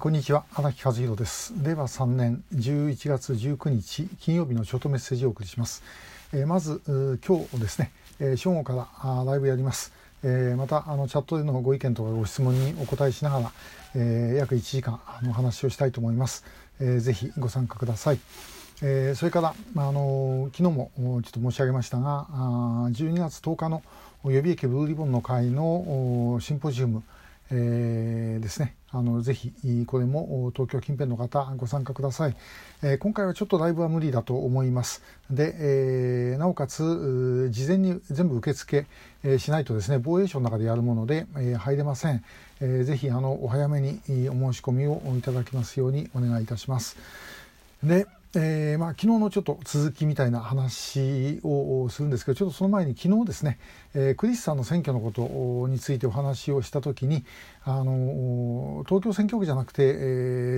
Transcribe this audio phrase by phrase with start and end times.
[0.00, 1.52] こんにちは荒木和弘です。
[1.62, 5.82] 令和3年11月19日金曜日のショートメッセージをお送りします、
[6.32, 6.80] えー、まず
[7.22, 9.92] 今日ですね、えー、正午からあライブやります、
[10.22, 13.52] えー、またあのチャットでのご意見とかご質問にお答えしながら、
[13.94, 16.46] えー、約1時間あの話をしたいと思います、
[16.80, 18.20] えー、ぜひご参加ください。
[18.80, 23.82] えー、それから、まあ、あの昨日もちょっと申し上げましたがあ12月10日の
[24.24, 27.02] 予備役ブルーリボンの会のシンポジウム、
[27.50, 28.76] えー、ですね。
[28.92, 29.52] あのぜひ
[29.86, 32.36] これも東京近辺の方ご参加ください、
[32.82, 35.02] えー、今回はちょっとライブは無理だと思います。
[35.30, 38.86] で、えー、なおかつ事前に全部受付、
[39.22, 42.24] え、しないとですね防衛省の中でやるもので、え、入れません、
[42.60, 46.96] えー、ぜひあのお早めにお申し込みをいただきますようにお願いいたします。
[47.82, 53.58] でえーまあ、昨日のちょっと続きみたいな話をするんですけどちょっとその前に昨日ですね、
[53.92, 57.24] えー、クリスさんの選挙のことについてお話をした時に
[57.64, 59.86] あの東京選挙区じゃなくて、え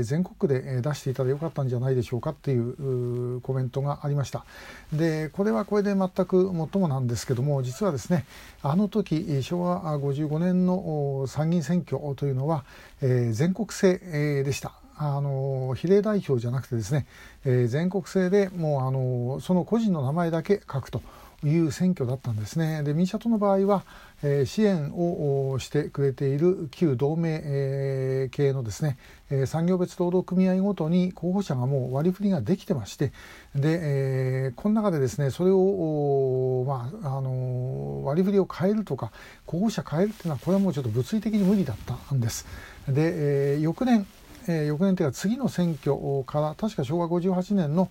[0.00, 4.44] ー、全国で出していたらよかったんじゃないでしょうかっていうコメントがありました。
[4.92, 8.26] でこれはこれで全くもっともなんですけども実はですね
[8.62, 12.64] あの時昭和55年の参議院選挙というのは、
[13.00, 14.81] えー、全国制でした。
[15.02, 17.06] あの比例代表じゃなくてですね、
[17.44, 21.02] えー、全国制でもうあのその個人の名前だけ書くと
[21.44, 22.82] いう選挙だったんですね。
[22.84, 23.84] で民社党の場合は、
[24.22, 28.96] えー、支援をしてくれている旧同盟、えー、系のですね、
[29.28, 33.12] えー、産業別労働組合ごとに候補者がもう割り振りができてまして
[33.56, 39.10] で、えー、この中でですねそれを、まあ、あの割り振りを変えるとか
[39.44, 42.46] 候補者変えるっていうのはこれはもうちょっと物理的に無理だったんです。
[42.88, 44.06] で、えー、翌年
[44.48, 47.90] えー、翌年というか次の選挙から確か昭和58年の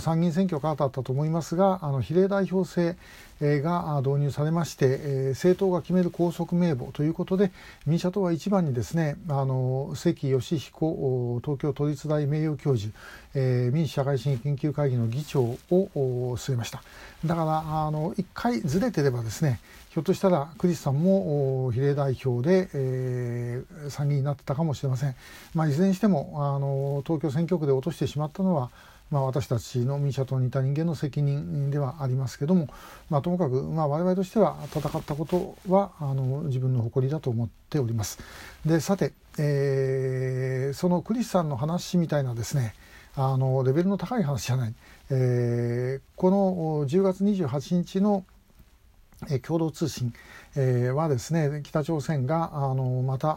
[0.00, 2.96] 参議院選挙からだったと思いますがあの比例代表制
[3.40, 7.52] が導入されまして、政党が決める高速名簿ということで
[7.86, 12.92] 民社党は一番にですねあの関義彦東京都立大名誉教授、
[13.34, 15.58] 民主社会主義研究会議の議長を
[16.36, 16.82] 据えました。
[17.24, 25.16] だからあの1回ずれてればですねひょっとしたらクリスさんも比例代表で、えー、参議院になってたかもしれません、
[25.52, 28.70] まあ、いずれにしてもあの東京選挙区で落としてしまったのは
[29.10, 32.68] まあ、私たちの民社党にいた人間の責任ではありますけども、
[33.08, 38.18] まあ、ともかく、まあ、我々としては戦ったことはあの自分の誇りだと思っております。
[38.64, 42.74] でさて、えー、そのクリスさんの話みたいなですね
[43.16, 44.74] あのレベルの高い話じゃない、
[45.10, 48.24] えー、この10月28日の
[49.42, 50.14] 共同通信、
[50.56, 53.36] え、はですね北朝鮮があのまた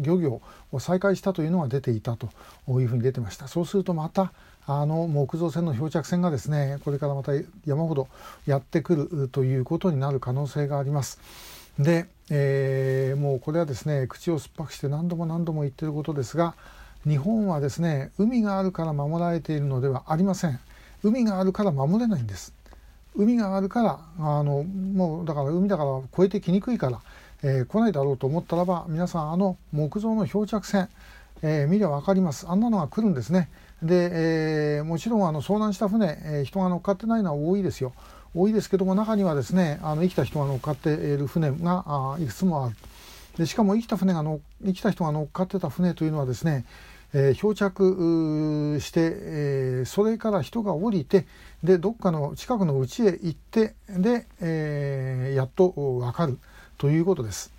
[0.00, 0.40] 漁業
[0.70, 2.28] を再開したというのが出ていたと
[2.68, 3.48] いうふうに出てました。
[3.48, 4.32] そうするとまた
[4.66, 7.32] あの木造船の漂着船がですねこれからまた
[7.64, 8.06] 山ほど
[8.46, 11.18] やってくるということになる可能性があります。
[11.78, 16.54] で、えー、もうこれはですね口を酸っぱくして何度も何度も言ってることですが
[17.06, 20.60] 日本はですね海があるから守られているのではありません。
[21.02, 22.52] 海があるから守れないんです。
[23.18, 27.00] 海があるからあのもうだから海だから越えてきにくいから、
[27.42, 30.88] えー、来ないだろうと思ったらば皆さんあの木造の漂着船、
[31.42, 32.46] えー、見りゃ分かります。
[32.48, 33.50] あんなのが来るんですね。
[33.82, 37.92] で、えー、もちろんあの遭難した船、え、人が乗っかってないのは多いですよ。
[38.34, 42.76] 多いですけども中にはですねあの生きた人が乗っかっている船があいくつもある。
[43.36, 46.64] でしかも生きた船がの生きた人が乗っかってた船というのはですね
[47.14, 51.26] えー、漂着して、えー、それから人が降りて
[51.64, 56.38] でどっかの近くの家へ行ってで、えー、やっと分かる
[56.76, 57.52] ということです。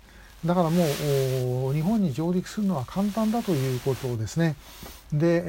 [0.44, 4.56] だからもう日本に上陸するのは簡単だということですね。
[5.12, 5.42] で、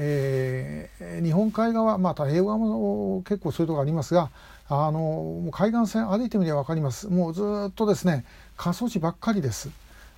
[1.00, 4.29] え、日本海側、まあ、太平洋側も結構そういうとこありますが
[4.68, 8.25] あの海岸線歩いてみれば分かりますもうずっとですね
[8.57, 9.69] 過疎地ばっかりです。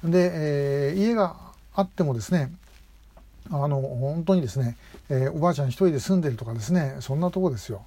[0.03, 1.35] で、え、家が
[1.75, 2.51] あってもですね
[3.51, 4.77] あの本当にですね、
[5.09, 7.85] えー、おばあちゃん一人で住んでるとかですねそんなとこですよ。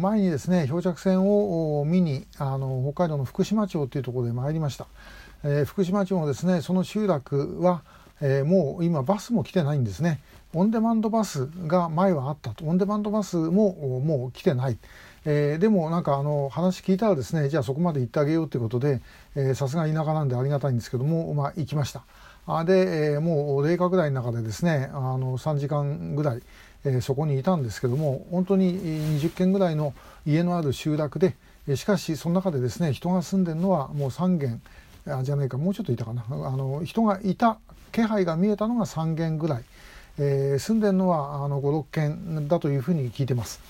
[0.00, 4.88] 前にですね漂着船を見にあの北海道の福島町というところで参りました、
[5.44, 7.82] えー、福島町のですねその集落は、
[8.20, 10.18] えー、もう今バスも来てないんですね
[10.52, 14.78] オンデマンドバスが前はあったとオンデマンドバスももう来てない、
[15.24, 19.00] えー、でもなんかあの話聞いたらですねじゃあそこまで行ってあげようということで
[19.54, 22.02] さすが田舎なんでありがたいんですけどもまあ行きました。
[22.64, 26.42] で、えー、もう冷夏ぐらいの中でですねあの3時間ぐらい、
[26.84, 28.78] えー、そこにいたんですけども本当に
[29.20, 29.94] 20軒ぐらいの
[30.26, 31.36] 家のある集落で
[31.76, 34.60] しかしその中でですね人が住んでるのはもう3軒
[35.06, 37.58] あじゃないかもうちょっといたかなあの人がいた
[37.92, 39.64] 気配が見えたのが3軒ぐらい、
[40.18, 43.60] えー、住んでるのはあの56軒だというふうに聞いてます。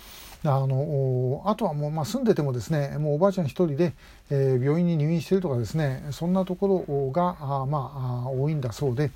[0.45, 3.93] あのあとはもう、まあ、住んでてもですねもうおばあちゃん一人で、
[4.31, 9.13] えー、病院に入院してるとかですねそんなところがあまあ多いんだそうで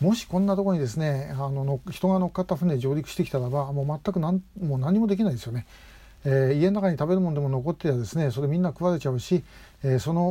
[0.00, 5.66] もしこんなところにですねあの人が乗っかった船上陸してきたらばもう全く何もう何もできないですよね。
[6.24, 9.42] えー、家の中に食べるものでも残ってりゃですねそれみんな食われちゃうし、
[9.82, 10.26] えー、その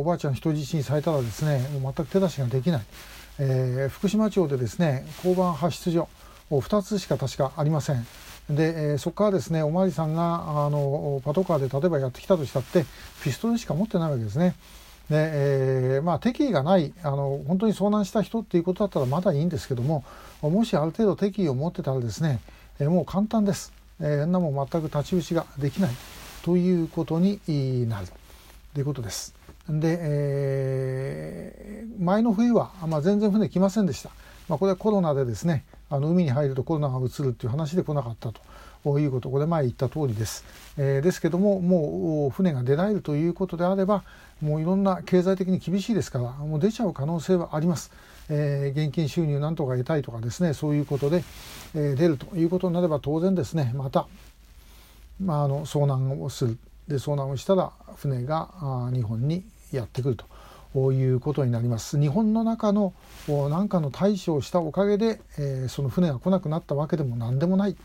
[0.00, 2.82] おばあちゃん人質にされたらですねもう全く手出しができない、
[3.40, 6.08] えー、福島町でですね交番派出所
[6.50, 8.06] 2つしか確かありません
[8.50, 12.84] で、え、そこからですねお巡りさんがあのパトカーで例えばやってきたとしたって
[13.22, 14.54] ピストルしか持ってないわけですね。
[15.10, 20.04] でえーまあ、敵意がないあの本当に遭難した人っていうことだったらまだいいんですけども
[20.40, 22.38] もしある程度敵意を持ってたらですね、
[22.78, 25.90] え、もう簡単です、えー、んなもん全く太刀打ちができない
[26.42, 27.40] ということに
[27.88, 28.06] なる
[28.74, 29.34] ということです。
[29.68, 34.10] で、えー、前の冬は、まあ、全然船来ませんでした。
[34.48, 40.42] まあ、これはコロナでですねあの海に入るとコロナがうつるっていう話で来なかったということこれ前言った通りです、
[40.78, 44.02] えー、ですけどももう船が出られるということであれば
[44.40, 47.92] もういろんな経済的に厳しいですからもう出ちゃう可能性はあります、
[48.30, 51.22] えー、現金収入なんとか得たいとかですねそういうことで、
[51.74, 54.06] えー、出るということになれば当然ですねまた、
[55.22, 56.58] まあ、あの遭難をする。
[56.88, 58.48] で遭難をしたら船が
[58.92, 60.24] 日本にやってくると。
[60.74, 62.00] いうことになります。
[62.00, 62.94] 日本の中の
[63.28, 67.76] 何かの対処をしたおかげで、えー、その船が来なくなったわけでも何でもない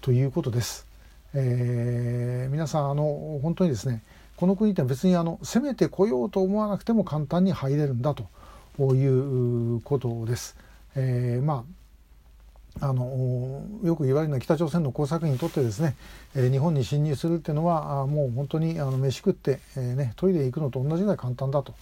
[0.00, 0.86] ということです。
[1.34, 4.02] えー、皆さんあの本当にですね
[4.36, 8.28] この国って別にあの攻めてこようと思わなくても簡単に入れるんだと
[8.94, 10.56] いうことです。
[10.94, 11.76] えー、まあ
[12.80, 15.96] あのよく言われるのは北朝鮮の工作員にとってですね、
[16.34, 21.74] え、日本に侵入するっていうのはあもう本当にあの飯食って、えーね、トイレ行くのと同じぐらい簡単だと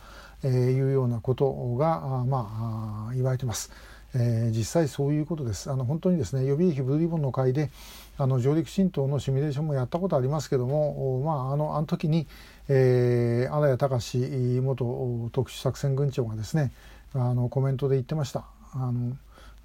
[0.44, 3.72] えいうようなことがまあ言われてます。
[4.14, 5.70] え、実際そういうことです。
[5.70, 7.70] あの本当にですね予備役ブルーリボンの会で
[8.16, 12.26] あの上陸浸透のシミュレーションもやったことありますけども、まああのあの時に、
[12.68, 16.72] えー、荒谷隆元特殊作戦軍長がですね
[17.14, 18.44] あのコメントで言ってました。
[18.72, 19.16] あの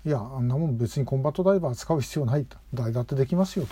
[0.06, 3.68] いやあんなもん別にコンバットダイバー使う必要ない誰だってできますよ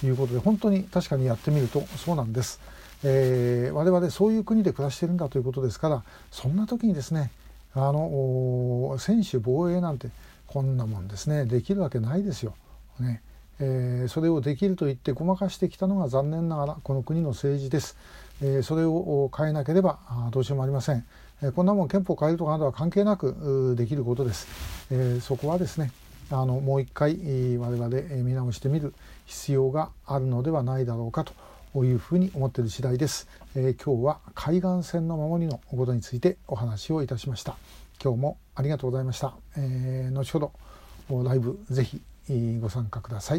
[0.00, 2.60] ということで本当に確かにやってみるとそうなんです。
[3.02, 7.30] えー、我々そういう国で暮らしてるんだということですからそんな時にですね
[7.74, 10.08] あの専守防衛なんて
[10.46, 12.54] こんなもんですねできるわけないですよ。
[12.98, 13.22] ね
[13.62, 17.96] えー、それをできると言ってごまかしてきたのが残念ながらこの国の政治です。
[18.42, 19.98] えー、それを変えなければ
[20.30, 21.04] どうしようもありません。
[21.42, 24.46] え、こんなもん憲法変えるとかなどは関係なくできることです。
[24.90, 25.92] え、そこはですね
[26.30, 27.18] あのもう一回
[27.58, 27.88] 我々
[28.24, 28.94] 見直してみる
[29.26, 31.32] 必要があるのではないだろうかと
[31.76, 37.56] いうふうに思っている次第です、えー、今日は海岸線の守りのことについてお話をいたしました。
[38.02, 40.38] 今日もありがとうございました、えー、後ほ
[41.10, 42.00] どライブぜひ
[42.60, 43.38] ご参加ください。